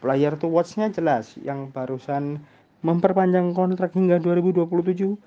Player 0.00 0.32
to 0.40 0.48
watch-nya 0.48 0.88
jelas 0.88 1.36
yang 1.44 1.68
barusan 1.68 2.40
memperpanjang 2.80 3.52
kontrak 3.52 3.92
hingga 3.92 4.16
2027 4.24 5.20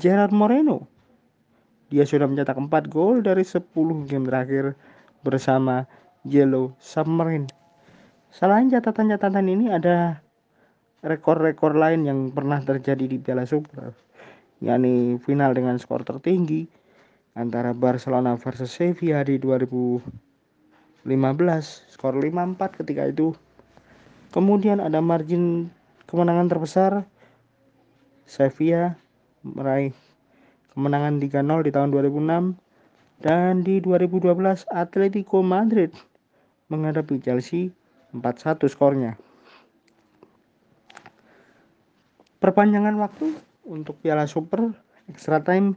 Gerard 0.00 0.32
Moreno. 0.32 0.88
Dia 1.92 2.08
sudah 2.08 2.24
mencetak 2.24 2.56
4 2.56 2.88
gol 2.88 3.20
dari 3.20 3.44
10 3.44 3.68
game 4.08 4.24
terakhir 4.24 4.80
bersama 5.20 5.84
Yellow 6.28 6.76
Submarine. 6.76 7.48
Selain 8.28 8.68
catatan-catatan 8.68 9.48
ini 9.48 9.72
ada 9.72 10.20
rekor-rekor 11.00 11.72
lain 11.72 12.04
yang 12.04 12.28
pernah 12.28 12.60
terjadi 12.60 13.08
di 13.08 13.16
Piala 13.16 13.48
Super. 13.48 13.96
Yakni 14.60 15.16
final 15.24 15.56
dengan 15.56 15.80
skor 15.80 16.04
tertinggi 16.04 16.68
antara 17.32 17.72
Barcelona 17.72 18.36
versus 18.36 18.68
Sevilla 18.68 19.24
di 19.24 19.40
2015 19.40 21.08
skor 21.88 22.14
5-4 22.20 22.78
ketika 22.84 23.08
itu. 23.08 23.32
Kemudian 24.28 24.84
ada 24.84 25.00
margin 25.00 25.72
kemenangan 26.04 26.52
terbesar. 26.52 27.08
Sevilla 28.28 28.94
meraih 29.40 29.96
kemenangan 30.76 31.16
3-0 31.16 31.66
di 31.66 31.70
tahun 31.72 31.88
2006 31.90 33.24
dan 33.24 33.64
di 33.64 33.80
2012 33.80 34.68
Atletico 34.68 35.40
Madrid 35.40 35.90
menghadapi 36.70 37.18
Chelsea 37.18 37.74
4-1 38.14 38.70
skornya. 38.70 39.18
Perpanjangan 42.40 42.96
waktu 42.96 43.36
untuk 43.68 44.00
Piala 44.00 44.24
Super 44.24 44.72
extra 45.10 45.44
time 45.44 45.76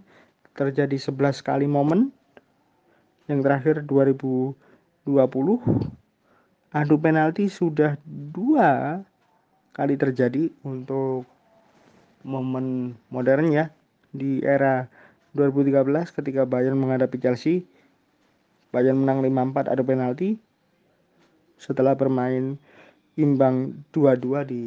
terjadi 0.55 0.95
11 0.95 1.43
kali 1.43 1.67
momen. 1.67 2.13
Yang 3.27 3.39
terakhir 3.43 3.75
2020 3.89 4.55
adu 6.73 6.95
penalti 6.97 7.51
sudah 7.51 7.99
dua 8.05 9.01
kali 9.73 9.95
terjadi 9.97 10.53
untuk 10.63 11.25
momen 12.23 12.95
modern 13.11 13.51
ya 13.51 13.69
di 14.13 14.39
era 14.45 14.87
2013 15.35 16.15
ketika 16.15 16.45
Bayern 16.45 16.77
menghadapi 16.79 17.17
Chelsea. 17.19 17.65
Bayern 18.73 19.03
menang 19.03 19.21
5-4 19.21 19.73
adu 19.73 19.83
penalti 19.85 20.29
setelah 21.63 21.95
bermain 21.95 22.59
imbang 23.15 23.87
2-2 23.95 24.43
di 24.51 24.63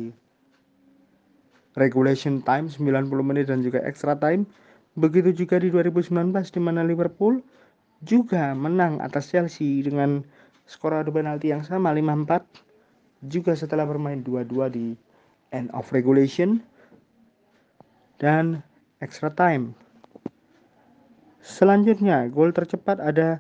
regulation 1.77 2.41
time 2.41 2.73
90 2.73 3.13
menit 3.21 3.53
dan 3.53 3.61
juga 3.61 3.85
extra 3.85 4.17
time. 4.17 4.49
Begitu 4.97 5.45
juga 5.45 5.61
di 5.61 5.69
2019 5.69 6.33
di 6.33 6.61
mana 6.65 6.81
Liverpool 6.81 7.45
juga 8.01 8.57
menang 8.57 9.05
atas 9.05 9.29
Chelsea 9.29 9.85
dengan 9.85 10.25
skor 10.65 10.97
adu 11.05 11.13
penalti 11.13 11.53
yang 11.53 11.61
sama 11.61 11.93
5-4 11.93 13.29
juga 13.29 13.53
setelah 13.53 13.85
bermain 13.85 14.25
2-2 14.25 14.73
di 14.73 14.97
end 15.53 15.69
of 15.77 15.93
regulation 15.93 16.65
dan 18.17 18.65
extra 19.05 19.29
time. 19.29 19.77
Selanjutnya, 21.47 22.27
gol 22.27 22.51
tercepat 22.51 22.99
ada 22.99 23.39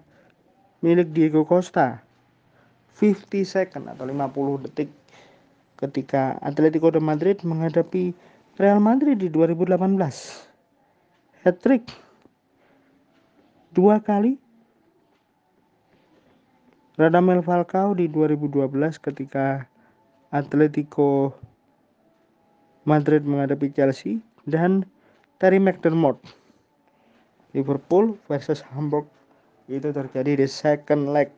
milik 0.78 1.10
Diego 1.10 1.42
Costa. 1.42 2.05
50 2.96 3.44
second 3.44 3.84
atau 3.92 4.08
50 4.08 4.64
detik 4.64 4.88
ketika 5.76 6.40
Atletico 6.40 6.88
de 6.88 7.00
Madrid 7.00 7.36
menghadapi 7.44 8.16
Real 8.56 8.80
Madrid 8.80 9.20
di 9.20 9.28
2018. 9.28 9.84
Hat-trick 11.44 11.84
dua 13.76 14.00
kali 14.00 14.40
Radamel 16.96 17.44
Falcao 17.44 17.92
di 17.92 18.08
2012 18.08 18.72
ketika 19.04 19.68
Atletico 20.32 21.36
Madrid 22.88 23.28
menghadapi 23.28 23.68
Chelsea 23.76 24.24
dan 24.48 24.88
Terry 25.36 25.60
McDermott 25.60 26.16
Liverpool 27.52 28.16
versus 28.24 28.64
Hamburg 28.72 29.04
itu 29.68 29.92
terjadi 29.92 30.40
di 30.40 30.46
second 30.48 31.12
leg. 31.12 31.28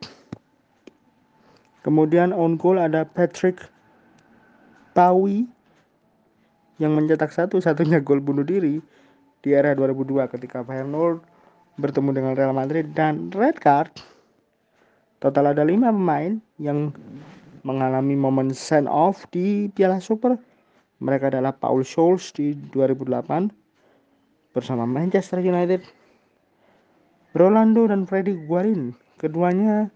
Kemudian 1.81 2.35
on 2.35 2.59
goal 2.59 2.75
ada 2.75 3.07
Patrick 3.07 3.63
Pawi 4.91 5.47
yang 6.79 6.95
mencetak 6.95 7.31
satu-satunya 7.31 8.03
gol 8.03 8.19
bunuh 8.19 8.43
diri 8.43 8.83
di 9.39 9.49
era 9.55 9.71
2002 9.71 10.27
ketika 10.35 10.63
Feyenoord 10.63 11.23
bertemu 11.79 12.09
dengan 12.11 12.33
Real 12.35 12.51
Madrid 12.51 12.91
dan 12.91 13.31
red 13.31 13.55
card. 13.63 13.91
Total 15.23 15.51
ada 15.51 15.63
lima 15.63 15.91
pemain 15.91 16.39
yang 16.59 16.91
mengalami 17.63 18.15
momen 18.15 18.55
send 18.55 18.87
off 18.87 19.27
di 19.31 19.67
Piala 19.71 19.99
Super. 19.99 20.39
Mereka 20.99 21.31
adalah 21.31 21.55
Paul 21.55 21.83
Scholes 21.87 22.31
di 22.35 22.55
2008 22.75 23.47
bersama 24.51 24.83
Manchester 24.83 25.39
United, 25.39 25.79
Rolando 27.35 27.87
dan 27.87 28.03
Freddy 28.03 28.35
Guarin, 28.47 28.91
keduanya 29.15 29.87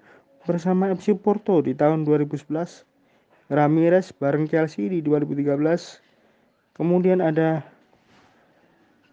bersama 0.44 0.92
FC 0.92 1.16
Porto 1.16 1.64
di 1.64 1.72
tahun 1.72 2.04
2011, 2.04 2.84
Ramirez 3.48 4.12
bareng 4.12 4.48
Chelsea 4.52 4.92
di 4.92 5.00
2013, 5.00 6.04
kemudian 6.76 7.24
ada 7.24 7.64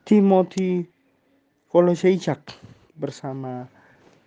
Timothy 0.02 0.90
Kolosejak 1.70 2.42
bersama 2.98 3.70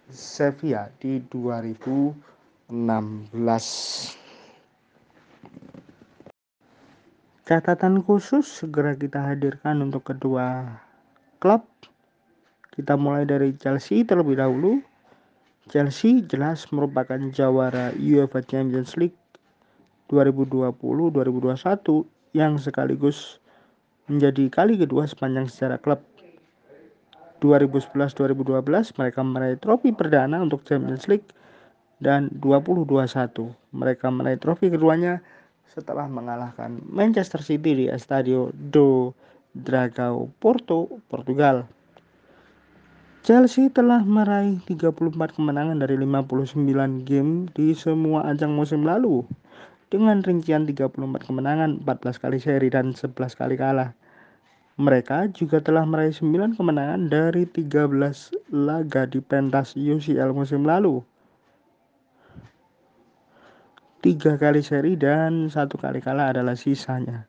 Sevilla 0.07 0.87
di 1.03 1.19
2016. 1.27 2.71
Catatan 7.43 7.99
khusus 7.99 8.47
segera 8.47 8.95
kita 8.95 9.19
hadirkan 9.19 9.83
untuk 9.83 10.07
kedua 10.07 10.79
klub 11.43 11.67
kita 12.71 12.95
mulai 12.95 13.27
dari 13.27 13.51
Chelsea 13.59 14.07
terlebih 14.07 14.39
dahulu. 14.39 14.92
Chelsea 15.71 16.19
jelas 16.27 16.67
merupakan 16.75 17.15
jawara 17.31 17.95
UEFA 17.95 18.43
Champions 18.43 18.99
League 18.99 19.15
2020-2021 20.11 22.03
yang 22.35 22.59
sekaligus 22.59 23.39
menjadi 24.11 24.51
kali 24.51 24.75
kedua 24.75 25.07
sepanjang 25.07 25.47
sejarah 25.47 25.79
klub. 25.79 26.03
2011-2012 27.39 28.99
mereka 28.99 29.19
meraih 29.23 29.59
trofi 29.59 29.95
perdana 29.95 30.43
untuk 30.43 30.67
Champions 30.67 31.07
League 31.07 31.31
dan 32.03 32.27
2021 32.43 33.51
mereka 33.71 34.07
meraih 34.11 34.39
trofi 34.39 34.67
keduanya 34.67 35.23
setelah 35.71 36.11
mengalahkan 36.11 36.83
Manchester 36.87 37.39
City 37.39 37.71
di 37.71 37.85
Estadio 37.87 38.51
do 38.51 39.15
Dragão 39.55 40.27
Porto, 40.43 40.99
Portugal. 41.07 41.67
Chelsea 43.23 43.71
telah 43.71 44.03
meraih 44.03 44.59
34 44.67 45.15
kemenangan 45.39 45.79
dari 45.79 45.95
59 45.95 47.07
game 47.07 47.47
di 47.55 47.71
semua 47.71 48.27
ajang 48.27 48.51
musim 48.51 48.83
lalu 48.83 49.23
dengan 49.87 50.19
rincian 50.19 50.67
34 50.67 51.23
kemenangan, 51.23 51.79
14 51.87 52.19
kali 52.19 52.43
seri 52.43 52.67
dan 52.67 52.91
11 52.91 53.39
kali 53.39 53.55
kalah. 53.55 53.95
Mereka 54.75 55.31
juga 55.31 55.63
telah 55.63 55.87
meraih 55.87 56.11
9 56.11 56.59
kemenangan 56.59 57.07
dari 57.07 57.47
13 57.47 57.95
laga 58.51 59.07
di 59.07 59.23
pentas 59.23 59.79
UCL 59.79 60.35
musim 60.35 60.67
lalu. 60.67 60.99
Tiga 64.03 64.35
kali 64.35 64.59
seri 64.59 64.99
dan 64.99 65.47
satu 65.47 65.79
kali 65.79 66.03
kalah 66.03 66.35
adalah 66.35 66.59
sisanya. 66.59 67.23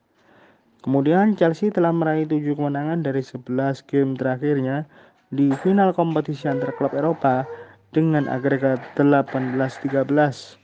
Kemudian 0.83 1.39
Chelsea 1.39 1.71
telah 1.71 1.95
meraih 1.95 2.27
7 2.27 2.51
kemenangan 2.51 2.99
dari 2.99 3.23
11 3.23 3.47
game 3.87 4.19
terakhirnya 4.19 4.91
di 5.33 5.49
final 5.61 5.93
kompetisi 5.97 6.45
antar 6.45 6.75
klub 6.77 6.93
Eropa 6.93 7.45
dengan 7.89 8.29
agregat 8.29 8.93
18-13. 8.99 10.59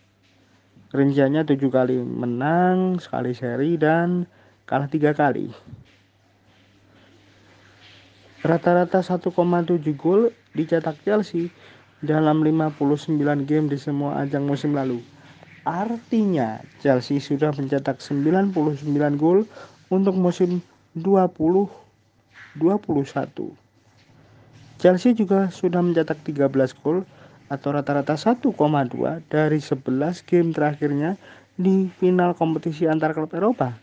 Rinciannya 0.91 1.47
7 1.47 1.55
kali 1.71 2.03
menang, 2.03 2.99
sekali 2.99 3.31
seri 3.31 3.79
dan 3.79 4.27
kalah 4.67 4.91
3 4.91 5.15
kali. 5.15 5.47
Rata-rata 8.41 8.99
1,7 9.05 9.31
gol 9.95 10.33
dicetak 10.51 10.99
Chelsea 11.05 11.53
dalam 12.01 12.41
59 12.41 13.45
game 13.45 13.69
di 13.69 13.77
semua 13.77 14.25
ajang 14.25 14.43
musim 14.43 14.73
lalu. 14.73 14.99
Artinya 15.61 16.57
Chelsea 16.81 17.21
sudah 17.21 17.53
mencetak 17.53 18.01
99 18.01 18.57
gol 19.15 19.45
untuk 19.93 20.17
musim 20.17 20.59
20 20.97 21.69
21. 22.57 23.70
Chelsea 24.81 25.13
juga 25.13 25.53
sudah 25.53 25.77
mencetak 25.85 26.25
13 26.25 26.49
gol 26.81 27.05
atau 27.53 27.69
rata-rata 27.69 28.17
1,2 28.17 28.49
dari 29.29 29.61
11 29.61 30.25
game 30.25 30.49
terakhirnya 30.49 31.21
di 31.53 31.85
final 32.01 32.33
kompetisi 32.33 32.89
antar 32.89 33.13
klub 33.13 33.29
Eropa. 33.37 33.77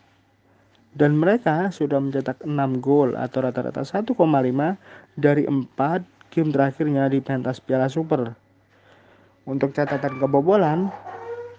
Dan 0.91 1.15
mereka 1.15 1.71
sudah 1.71 2.03
mencetak 2.03 2.43
6 2.43 2.51
gol 2.83 3.15
atau 3.15 3.47
rata-rata 3.47 3.87
1,5 3.87 4.11
dari 5.15 5.47
4 5.47 6.35
game 6.35 6.51
terakhirnya 6.51 7.07
di 7.07 7.23
pentas 7.23 7.63
Piala 7.63 7.87
Super. 7.87 8.35
Untuk 9.47 9.71
catatan 9.71 10.19
kebobolan, 10.19 10.91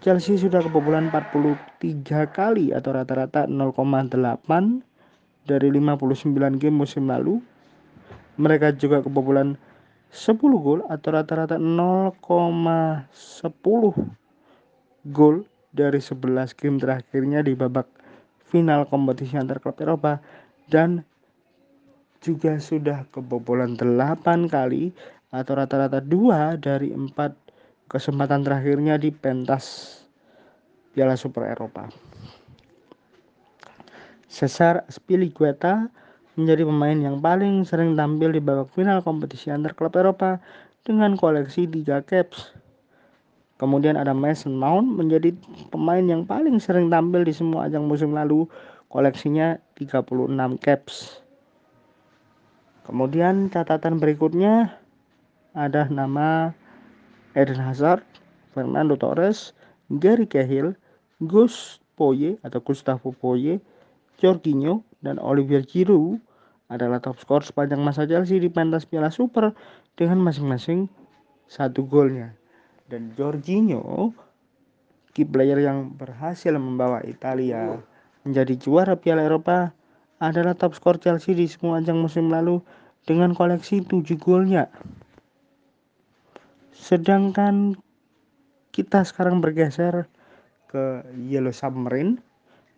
Chelsea 0.04 0.36
sudah 0.36 0.60
kebobolan 0.60 1.08
43 1.08 2.28
kali 2.28 2.76
atau 2.76 2.92
rata-rata 2.92 3.48
0,8 3.48 4.12
dari 5.48 5.68
59 5.72 6.60
game 6.60 6.76
musim 6.76 7.08
lalu 7.08 7.40
mereka 8.36 8.70
juga 8.74 9.02
kebobolan 9.02 9.58
10 10.10 10.38
gol 10.58 10.82
atau 10.90 11.08
rata-rata 11.14 11.56
0,10 11.56 12.18
gol 15.10 15.36
dari 15.70 16.00
11 16.02 16.58
game 16.58 16.82
terakhirnya 16.82 17.46
di 17.46 17.54
babak 17.54 17.86
final 18.50 18.86
kompetisi 18.90 19.38
antar 19.38 19.62
klub 19.62 19.78
Eropa 19.78 20.18
dan 20.66 21.06
juga 22.20 22.58
sudah 22.58 23.06
kebobolan 23.14 23.78
8 23.78 24.50
kali 24.50 24.90
atau 25.30 25.52
rata-rata 25.54 26.02
dua 26.02 26.58
dari 26.58 26.90
empat 26.90 27.32
kesempatan 27.86 28.42
terakhirnya 28.42 28.98
di 28.98 29.14
pentas 29.14 29.96
Piala 30.90 31.14
Super 31.14 31.54
Eropa. 31.54 31.86
Cesar 34.30 34.86
Spilicueta 34.90 35.90
menjadi 36.38 36.62
pemain 36.66 36.98
yang 36.98 37.18
paling 37.18 37.66
sering 37.66 37.98
tampil 37.98 38.30
di 38.30 38.38
babak 38.42 38.70
final 38.74 39.02
kompetisi 39.02 39.50
antar 39.50 39.74
klub 39.74 39.94
Eropa 39.98 40.38
dengan 40.86 41.18
koleksi 41.18 41.66
3 41.66 42.02
caps. 42.06 42.54
Kemudian 43.60 44.00
ada 44.00 44.16
Mason 44.16 44.56
Mount 44.56 44.88
menjadi 44.88 45.36
pemain 45.68 46.00
yang 46.00 46.24
paling 46.24 46.56
sering 46.56 46.88
tampil 46.88 47.28
di 47.28 47.34
semua 47.36 47.68
ajang 47.68 47.84
musim 47.84 48.16
lalu, 48.16 48.48
koleksinya 48.88 49.60
36 49.76 50.32
caps. 50.64 51.20
Kemudian 52.88 53.52
catatan 53.52 54.00
berikutnya 54.00 54.80
ada 55.52 55.86
nama 55.92 56.56
Eden 57.36 57.60
Hazard, 57.60 58.02
Fernando 58.56 58.96
Torres, 58.96 59.52
Gary 60.00 60.24
Cahill, 60.24 60.74
Gus 61.20 61.78
Poye 62.00 62.40
atau 62.40 62.64
Gustavo 62.64 63.12
Poye, 63.12 63.60
Jorginho, 64.18 64.82
dan 65.00 65.20
Olivier 65.20 65.64
Giroud 65.64 66.20
adalah 66.70 67.02
top 67.02 67.18
skor 67.18 67.42
sepanjang 67.42 67.82
masa 67.82 68.06
Chelsea 68.06 68.38
di 68.38 68.46
pentas 68.46 68.86
Piala 68.86 69.10
Super 69.10 69.52
dengan 69.98 70.22
masing-masing 70.22 70.86
satu 71.50 71.82
golnya 71.84 72.30
dan 72.86 73.14
Jorginho 73.14 74.14
key 75.14 75.26
player 75.26 75.58
yang 75.58 75.94
berhasil 75.94 76.54
membawa 76.54 77.02
Italia 77.02 77.78
menjadi 78.22 78.54
juara 78.58 78.94
Piala 78.94 79.26
Eropa 79.26 79.74
adalah 80.20 80.52
top 80.52 80.76
skor 80.76 81.00
Chelsea 81.00 81.32
di 81.32 81.48
semua 81.48 81.80
ajang 81.80 81.98
musim 81.98 82.28
lalu 82.28 82.60
dengan 83.08 83.32
koleksi 83.32 83.80
7 83.80 84.04
golnya. 84.20 84.68
Sedangkan 86.76 87.80
kita 88.70 89.02
sekarang 89.02 89.40
bergeser 89.40 90.04
ke 90.68 91.02
Yellow 91.16 91.52
Submarine 91.52 92.20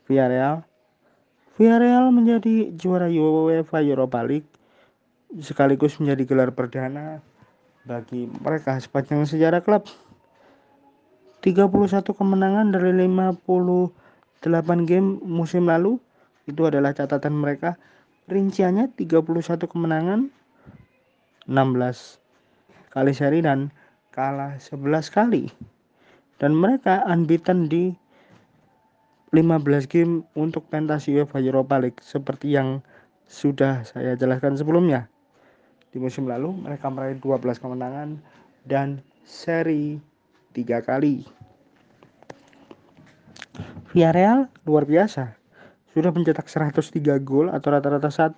Villarreal. 0.07 0.63
Villarreal 1.61 2.09
menjadi 2.09 2.73
juara 2.73 3.13
UEFA 3.13 3.85
Europa 3.85 4.25
League 4.25 4.49
sekaligus 5.41 6.01
menjadi 6.01 6.25
gelar 6.25 6.51
perdana 6.57 7.21
bagi 7.85 8.25
mereka 8.41 8.81
sepanjang 8.81 9.29
sejarah 9.29 9.61
klub. 9.61 9.85
31 11.45 11.69
kemenangan 12.15 12.71
dari 12.71 12.95
58 12.95 13.93
game 14.89 15.19
musim 15.27 15.69
lalu 15.69 15.99
itu 16.49 16.63
adalah 16.65 16.97
catatan 16.97 17.37
mereka. 17.37 17.77
Rinciannya 18.31 18.95
31 18.95 19.27
kemenangan, 19.67 20.31
16 21.51 22.95
kali 22.95 23.13
seri 23.13 23.43
dan 23.43 23.75
kalah 24.15 24.57
11 24.57 25.11
kali. 25.11 25.51
Dan 26.39 26.55
mereka 26.55 27.03
unbeaten 27.11 27.67
di 27.67 27.91
15 29.33 29.89
game 29.89 30.29
untuk 30.37 30.69
pentas 30.69 31.09
UEFA 31.09 31.41
Europa 31.41 31.81
League 31.81 32.05
seperti 32.05 32.53
yang 32.53 32.85
sudah 33.25 33.81
saya 33.89 34.13
jelaskan 34.13 34.61
sebelumnya. 34.61 35.09
Di 35.89 35.97
musim 35.97 36.29
lalu 36.29 36.53
mereka 36.53 36.93
meraih 36.93 37.17
12 37.17 37.57
kemenangan 37.57 38.21
dan 38.69 39.01
seri 39.25 39.97
tiga 40.53 40.85
kali. 40.85 41.25
Villarreal 43.89 44.53
luar 44.69 44.85
biasa. 44.85 45.33
Sudah 45.97 46.13
mencetak 46.13 46.53
103 46.53 47.17
gol 47.25 47.49
atau 47.49 47.73
rata-rata 47.73 48.13
1,8 48.13 48.37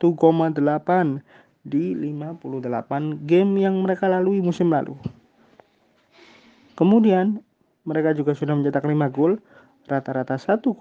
di 1.67 1.95
58 1.95 3.27
game 3.27 3.53
yang 3.63 3.83
mereka 3.83 4.07
lalui 4.07 4.39
musim 4.39 4.71
lalu. 4.71 4.95
Kemudian 6.79 7.43
mereka 7.83 8.15
juga 8.15 8.35
sudah 8.35 8.55
mencetak 8.55 8.87
5 8.87 8.95
gol 9.11 9.43
rata-rata 9.89 10.41
1,7 10.41 10.75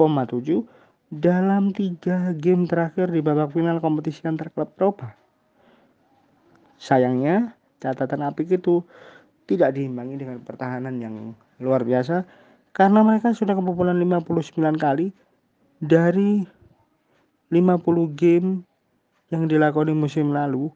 dalam 1.14 1.76
3 1.76 2.34
game 2.40 2.64
terakhir 2.66 3.14
di 3.14 3.22
babak 3.22 3.54
final 3.54 3.78
kompetisi 3.84 4.26
antar 4.26 4.50
klub 4.50 4.74
Eropa. 4.80 5.14
Sayangnya, 6.82 7.54
catatan 7.84 8.26
apik 8.26 8.50
itu 8.50 8.82
tidak 9.46 9.76
diimbangi 9.76 10.16
dengan 10.16 10.40
pertahanan 10.42 10.96
yang 11.04 11.16
luar 11.60 11.84
biasa 11.84 12.24
karena 12.74 13.06
mereka 13.06 13.36
sudah 13.36 13.54
kebobolan 13.54 14.00
59 14.00 14.58
kali 14.80 15.14
dari 15.84 16.48
50 17.52 18.18
game 18.18 18.66
yang 19.30 19.46
dilakoni 19.46 19.94
musim 19.94 20.32
lalu 20.34 20.72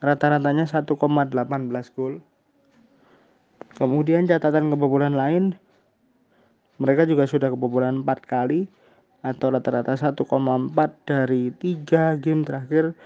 rata-ratanya 0.00 0.64
1,18 0.66 0.96
gol 1.94 2.24
kemudian 3.76 4.26
catatan 4.26 4.72
kebobolan 4.72 5.14
lain 5.14 5.54
mereka 6.80 7.04
juga 7.04 7.28
sudah 7.28 7.52
kebobolan 7.52 8.00
4 8.02 8.08
kali 8.24 8.64
atau 9.20 9.52
rata-rata 9.52 9.92
1,4 10.00 10.24
dari 11.04 11.52
3 11.52 12.16
game 12.24 12.40
terakhir 12.40 12.96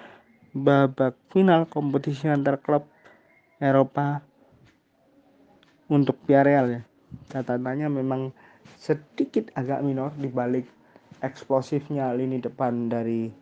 babak 0.54 1.18
final 1.34 1.66
kompetisi 1.66 2.30
antar 2.30 2.62
klub 2.62 2.86
Eropa 3.58 4.22
untuk 5.90 6.14
Villarreal 6.22 6.66
ya. 6.70 6.82
Catatannya 7.34 7.90
memang 7.90 8.30
sedikit 8.78 9.50
agak 9.58 9.82
minor 9.82 10.14
dibalik 10.14 10.70
eksplosifnya 11.18 12.14
lini 12.14 12.38
depan 12.38 12.86
dari 12.86 13.34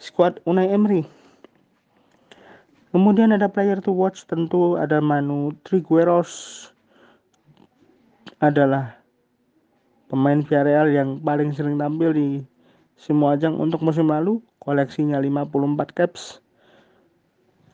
skuad 0.00 0.40
Unai 0.48 0.72
Emery. 0.72 1.04
Kemudian 2.94 3.34
ada 3.34 3.50
player 3.50 3.82
to 3.84 3.90
watch 3.90 4.24
tentu 4.24 4.80
ada 4.80 5.02
Manu 5.02 5.52
Trigueros 5.66 6.70
adalah 8.38 9.03
pemain 10.14 10.38
Villarreal 10.46 10.94
yang 10.94 11.18
paling 11.18 11.50
sering 11.50 11.74
tampil 11.74 12.14
di 12.14 12.28
semua 12.94 13.34
ajang 13.34 13.58
untuk 13.58 13.82
musim 13.82 14.06
lalu 14.06 14.38
koleksinya 14.62 15.18
54 15.18 15.90
caps 15.90 16.44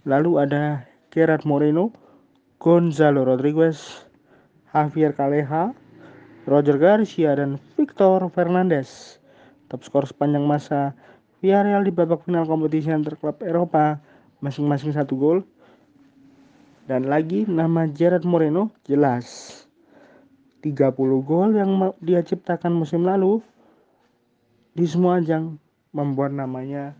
Lalu 0.08 0.40
ada 0.40 0.88
Gerard 1.12 1.44
Moreno, 1.44 1.92
Gonzalo 2.56 3.28
Rodriguez, 3.28 4.08
Javier 4.72 5.12
Caleja, 5.12 5.76
Roger 6.48 6.80
Garcia, 6.80 7.36
dan 7.36 7.60
Victor 7.76 8.24
Fernandez. 8.32 9.20
Top 9.68 9.84
skor 9.84 10.08
sepanjang 10.08 10.48
masa 10.48 10.96
Villarreal 11.44 11.84
di 11.84 11.92
babak 11.92 12.24
final 12.24 12.48
kompetisi 12.48 12.88
antar 12.88 13.20
klub 13.20 13.44
Eropa 13.44 14.00
masing-masing 14.40 14.96
satu 14.96 15.20
gol. 15.20 15.38
Dan 16.88 17.04
lagi 17.04 17.44
nama 17.44 17.84
Gerard 17.84 18.24
Moreno 18.24 18.72
jelas 18.88 19.68
30 20.60 20.96
gol 21.24 21.56
yang 21.56 21.92
dia 22.04 22.20
ciptakan 22.20 22.76
musim 22.76 23.04
lalu 23.08 23.40
di 24.76 24.84
semua 24.84 25.18
ajang 25.18 25.56
membuat 25.90 26.36
namanya 26.36 26.94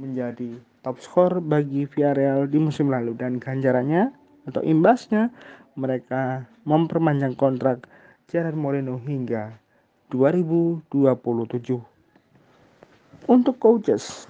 menjadi 0.00 0.56
top 0.80 0.96
skor 1.02 1.44
bagi 1.44 1.84
Villarreal 1.84 2.48
di 2.48 2.56
musim 2.56 2.88
lalu 2.88 3.12
dan 3.18 3.36
ganjarannya 3.36 4.14
atau 4.48 4.64
imbasnya 4.64 5.28
mereka 5.76 6.48
memperpanjang 6.64 7.36
kontrak 7.36 7.84
Gerard 8.30 8.56
Moreno 8.56 8.96
hingga 9.02 9.58
2027. 10.10 10.86
Untuk 13.28 13.56
coaches, 13.60 14.26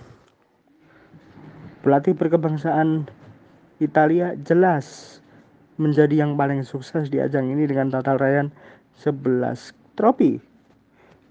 pelatih 1.80 2.12
berkebangsaan 2.12 3.08
Italia 3.80 4.36
jelas 4.40 5.19
menjadi 5.80 6.20
yang 6.20 6.36
paling 6.36 6.60
sukses 6.60 7.08
di 7.08 7.16
ajang 7.16 7.48
ini 7.48 7.64
dengan 7.64 7.88
total 7.88 8.20
raihan 8.20 8.48
11 9.00 9.72
trofi 9.96 10.36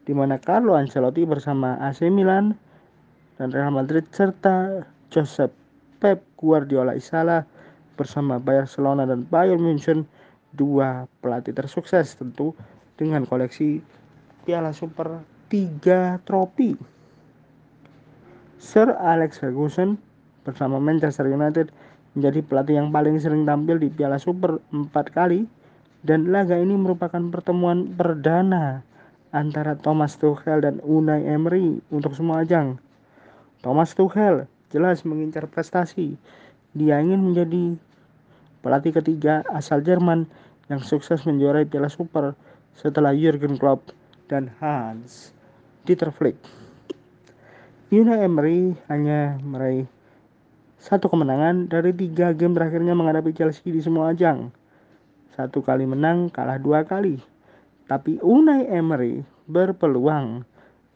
di 0.10 0.18
mana 0.18 0.42
Carlo 0.42 0.74
Ancelotti 0.74 1.22
bersama 1.22 1.78
AC 1.78 2.10
Milan 2.10 2.58
dan 3.38 3.54
Real 3.54 3.70
Madrid 3.70 4.10
serta 4.10 4.82
Josep 5.14 5.54
Pep 6.02 6.26
Guardiola 6.42 6.98
Isala 6.98 7.46
bersama 7.94 8.42
Barcelona 8.42 9.06
dan 9.06 9.30
Bayern 9.30 9.62
Munchen 9.62 10.10
dua 10.58 11.06
pelatih 11.22 11.54
tersukses 11.54 12.18
tentu 12.18 12.58
dengan 12.98 13.22
koleksi 13.30 13.86
Piala 14.50 14.74
Super 14.74 15.22
3 15.54 16.26
trofi. 16.26 16.74
Sir 18.58 18.90
Alex 18.98 19.38
Ferguson 19.38 20.02
bersama 20.42 20.82
Manchester 20.82 21.30
United 21.30 21.70
menjadi 22.18 22.40
pelatih 22.42 22.76
yang 22.82 22.90
paling 22.90 23.22
sering 23.22 23.46
tampil 23.46 23.78
di 23.78 23.92
Piala 23.94 24.18
Super 24.18 24.58
4 24.74 24.90
kali 25.10 25.46
dan 26.02 26.32
laga 26.32 26.56
ini 26.56 26.74
merupakan 26.80 27.20
pertemuan 27.30 27.92
perdana 27.94 28.82
antara 29.30 29.78
Thomas 29.78 30.18
Tuchel 30.18 30.64
dan 30.64 30.82
Unai 30.82 31.28
Emery 31.28 31.84
untuk 31.94 32.16
semua 32.18 32.42
ajang. 32.42 32.80
Thomas 33.62 33.94
Tuchel 33.94 34.48
jelas 34.72 35.04
mengincar 35.04 35.46
prestasi. 35.52 36.16
Dia 36.74 37.02
ingin 37.04 37.22
menjadi 37.22 37.76
pelatih 38.64 38.96
ketiga 38.96 39.44
asal 39.52 39.84
Jerman 39.84 40.26
yang 40.70 40.82
sukses 40.82 41.26
menjuarai 41.26 41.68
Piala 41.68 41.92
Super 41.92 42.34
setelah 42.78 43.12
Jurgen 43.12 43.60
Klopp 43.60 43.92
dan 44.32 44.54
Hans 44.62 45.36
Dieter 45.84 46.14
Flick. 46.14 46.38
Unai 47.90 48.22
Emery 48.24 48.78
hanya 48.86 49.42
meraih 49.42 49.90
satu 50.80 51.12
kemenangan 51.12 51.68
dari 51.68 51.92
tiga 51.92 52.32
game 52.32 52.56
terakhirnya 52.56 52.96
menghadapi 52.96 53.36
Chelsea 53.36 53.68
di 53.68 53.84
semua 53.84 54.16
ajang. 54.16 54.48
Satu 55.36 55.60
kali 55.60 55.84
menang, 55.84 56.32
kalah 56.32 56.56
dua 56.56 56.88
kali. 56.88 57.20
Tapi 57.92 58.16
Unai 58.24 58.64
Emery 58.72 59.20
berpeluang 59.52 60.48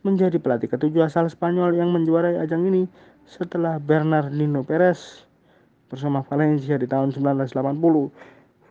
menjadi 0.07 0.39
pelatih 0.39 0.71
ketujuh 0.71 1.03
asal 1.03 1.27
Spanyol 1.27 1.75
yang 1.75 1.91
menjuarai 1.91 2.39
ajang 2.39 2.63
ini 2.71 2.87
setelah 3.27 3.75
Bernardino 3.75 4.63
Perez 4.63 5.27
bersama 5.91 6.23
Valencia 6.23 6.79
di 6.79 6.87
tahun 6.87 7.11
1980, 7.11 7.51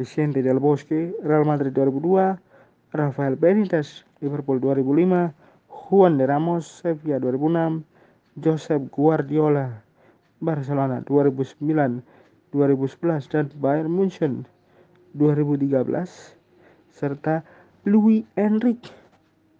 Vicente 0.00 0.40
Del 0.40 0.60
Bosque, 0.60 1.12
Real 1.20 1.44
Madrid 1.44 1.76
2002, 1.76 2.40
Rafael 2.96 3.36
Benitez, 3.36 4.08
Liverpool 4.24 4.64
2005, 4.64 5.32
Juan 5.68 6.16
de 6.16 6.24
Ramos, 6.24 6.80
Sevilla 6.80 7.20
2006, 7.20 7.84
Josep 8.40 8.88
Guardiola, 8.88 9.81
Barcelona 10.42 10.98
2009, 11.06 12.02
2011 12.50 13.30
dan 13.30 13.46
Bayern 13.62 13.94
Munchen 13.94 14.42
2013 15.14 15.86
serta 16.90 17.46
Luis 17.86 18.26
Enrique 18.34 18.90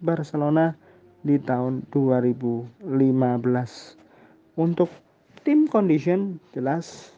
Barcelona 0.03 0.75
di 1.23 1.39
tahun 1.39 1.87
2015. 1.89 2.83
Untuk 4.59 4.91
tim 5.47 5.65
condition 5.71 6.37
jelas 6.51 7.15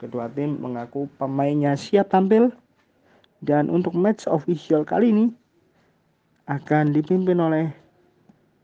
kedua 0.00 0.32
tim 0.32 0.56
mengaku 0.58 1.06
pemainnya 1.20 1.76
siap 1.76 2.10
tampil 2.10 2.52
dan 3.44 3.68
untuk 3.68 3.92
match 3.92 4.24
official 4.26 4.82
kali 4.82 5.12
ini 5.12 5.26
akan 6.48 6.96
dipimpin 6.96 7.38
oleh 7.38 7.72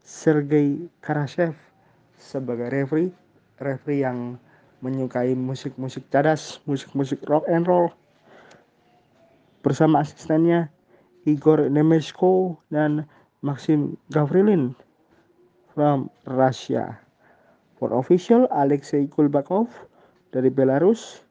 Sergei 0.03 0.91
Karashev 0.99 1.55
sebagai 2.19 2.69
referee 2.69 3.22
referee 3.63 4.03
yang 4.03 4.37
menyukai 4.83 5.33
musik-musik 5.39 6.03
cadas, 6.11 6.59
musik-musik 6.67 7.23
rock 7.31 7.47
and 7.47 7.71
roll 7.71 7.95
bersama 9.63 10.03
asistennya 10.03 10.67
Igor 11.23 11.71
Nemeshko 11.71 12.59
dan 12.75 13.07
Maxim 13.47 13.95
Gavrilin 14.11 14.75
from 15.71 16.11
Russia. 16.27 16.99
For 17.79 17.95
official 17.95 18.51
Alexei 18.51 19.07
Kulbakov 19.11 19.71
dari 20.35 20.51
Belarus. 20.51 21.23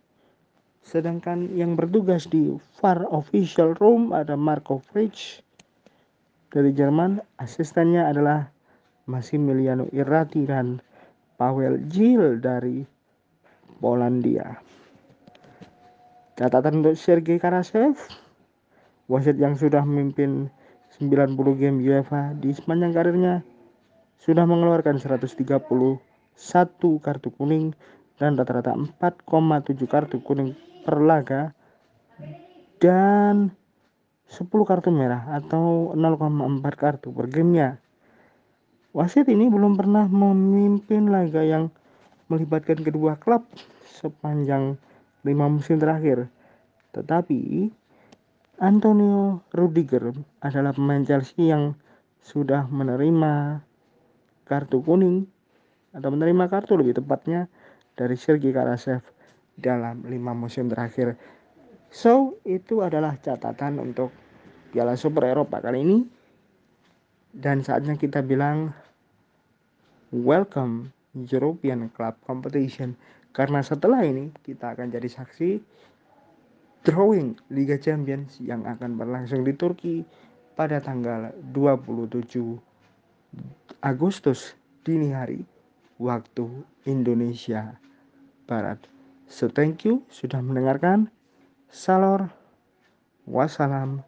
Sedangkan 0.82 1.48
yang 1.56 1.80
bertugas 1.80 2.28
di 2.28 2.52
VAR 2.80 3.08
official 3.14 3.78
room 3.80 4.12
ada 4.12 4.36
Marco 4.36 4.82
Fritsch 4.92 5.40
dari 6.52 6.76
Jerman. 6.76 7.24
Asistennya 7.40 8.12
adalah 8.12 8.50
Massimiliano 9.08 9.88
Irrati 9.96 10.44
dan 10.44 10.84
Pavel 11.42 11.90
Gil 11.90 12.38
dari 12.38 12.86
Polandia. 13.82 14.62
Catatan 16.38 16.86
untuk 16.86 16.94
Sergei 16.94 17.42
Karasev, 17.42 17.98
wasit 19.10 19.42
yang 19.42 19.58
sudah 19.58 19.82
memimpin 19.82 20.54
90 21.02 21.34
game 21.58 21.82
UEFA 21.82 22.38
di 22.38 22.54
sepanjang 22.54 22.94
karirnya 22.94 23.42
sudah 24.22 24.46
mengeluarkan 24.46 25.02
131 25.02 25.34
kartu 27.02 27.30
kuning 27.34 27.74
dan 28.22 28.38
rata-rata 28.38 28.78
4,7 28.78 29.82
kartu 29.90 30.22
kuning 30.22 30.54
per 30.86 31.02
laga 31.02 31.58
dan 32.78 33.50
10 34.30 34.46
kartu 34.46 34.94
merah 34.94 35.26
atau 35.34 35.98
0,4 35.98 36.62
kartu 36.78 37.10
per 37.10 37.26
gamenya. 37.34 37.82
Wasit 38.92 39.32
ini 39.32 39.48
belum 39.48 39.80
pernah 39.80 40.04
memimpin 40.04 41.08
laga 41.08 41.40
yang 41.40 41.72
melibatkan 42.28 42.84
kedua 42.84 43.16
klub 43.16 43.48
sepanjang 43.88 44.76
lima 45.24 45.48
musim 45.48 45.80
terakhir. 45.80 46.28
Tetapi 46.92 47.72
Antonio 48.60 49.48
Rudiger 49.56 50.12
adalah 50.44 50.76
pemain 50.76 51.08
Chelsea 51.08 51.48
yang 51.48 51.80
sudah 52.20 52.68
menerima 52.68 53.64
kartu 54.44 54.84
kuning 54.84 55.24
atau 55.96 56.12
menerima 56.12 56.52
kartu 56.52 56.76
lebih 56.76 57.00
tepatnya 57.00 57.48
dari 57.96 58.20
Sergei 58.20 58.52
Karasev 58.52 59.08
dalam 59.56 60.04
lima 60.04 60.36
musim 60.36 60.68
terakhir. 60.68 61.16
So, 61.88 62.44
itu 62.44 62.84
adalah 62.84 63.16
catatan 63.24 63.80
untuk 63.80 64.12
Piala 64.76 65.00
Super 65.00 65.32
Eropa 65.32 65.64
kali 65.64 65.80
ini 65.80 65.98
dan 67.32 67.64
saatnya 67.64 67.96
kita 67.96 68.20
bilang 68.20 68.76
welcome 70.12 70.92
European 71.16 71.88
Club 71.96 72.20
Competition 72.28 72.96
karena 73.32 73.64
setelah 73.64 74.04
ini 74.04 74.32
kita 74.44 74.76
akan 74.76 74.92
jadi 74.92 75.08
saksi 75.08 75.64
drawing 76.84 77.40
Liga 77.54 77.80
Champions 77.80 78.42
yang 78.44 78.68
akan 78.68 79.00
berlangsung 79.00 79.48
di 79.48 79.56
Turki 79.56 80.04
pada 80.60 80.84
tanggal 80.84 81.32
27 81.56 82.60
Agustus 83.80 84.54
dini 84.84 85.16
hari 85.16 85.48
waktu 86.02 86.68
Indonesia 86.84 87.80
Barat. 88.50 88.84
So 89.32 89.48
thank 89.48 89.88
you 89.88 90.04
sudah 90.12 90.44
mendengarkan. 90.44 91.08
Salor. 91.72 92.28
Wassalam. 93.24 94.04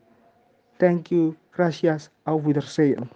Thank 0.79 1.11
you. 1.11 1.35
Gracias. 1.51 2.09
Auf 2.25 2.45
Wiedersehen. 2.45 3.09